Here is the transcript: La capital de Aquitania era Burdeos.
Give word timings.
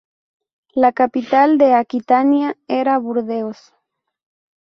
La 0.73 0.91
capital 0.93 1.59
de 1.59 1.75
Aquitania 1.75 2.57
era 2.67 2.97
Burdeos. 2.97 3.71